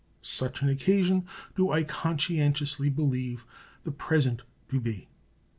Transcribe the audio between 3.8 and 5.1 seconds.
the present to be.